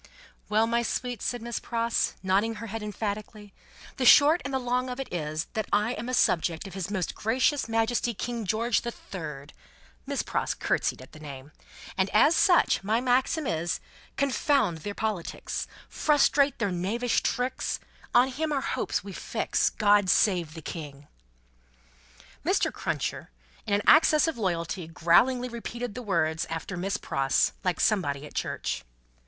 "Well, 0.49 0.65
my 0.65 0.81
sweet," 0.81 1.21
said 1.21 1.43
Miss 1.43 1.59
Pross, 1.59 2.15
nodding 2.23 2.55
her 2.55 2.65
head 2.65 2.81
emphatically, 2.81 3.53
"the 3.97 4.03
short 4.03 4.41
and 4.43 4.51
the 4.51 4.57
long 4.57 4.89
of 4.89 4.99
it 4.99 5.13
is, 5.13 5.45
that 5.53 5.67
I 5.71 5.91
am 5.93 6.09
a 6.09 6.15
subject 6.15 6.65
of 6.65 6.73
His 6.73 6.89
Most 6.89 7.13
Gracious 7.13 7.69
Majesty 7.69 8.15
King 8.15 8.47
George 8.47 8.81
the 8.81 8.89
Third;" 8.89 9.53
Miss 10.07 10.23
Pross 10.23 10.55
curtseyed 10.55 11.03
at 11.03 11.11
the 11.11 11.19
name; 11.19 11.51
"and 11.99 12.09
as 12.15 12.35
such, 12.35 12.83
my 12.83 12.99
maxim 12.99 13.45
is, 13.45 13.79
Confound 14.17 14.79
their 14.79 14.95
politics, 14.95 15.67
Frustrate 15.87 16.57
their 16.57 16.71
knavish 16.71 17.21
tricks, 17.21 17.79
On 18.15 18.27
him 18.29 18.51
our 18.51 18.61
hopes 18.61 19.03
we 19.03 19.13
fix, 19.13 19.69
God 19.69 20.09
save 20.09 20.55
the 20.55 20.63
King!" 20.63 21.07
Mr. 22.43 22.73
Cruncher, 22.73 23.29
in 23.67 23.75
an 23.75 23.83
access 23.85 24.27
of 24.27 24.35
loyalty, 24.39 24.87
growlingly 24.87 25.47
repeated 25.47 25.93
the 25.93 26.01
words 26.01 26.45
after 26.49 26.75
Miss 26.75 26.97
Pross, 26.97 27.51
like 27.63 27.79
somebody 27.79 28.25
at 28.25 28.33
church. 28.33 28.83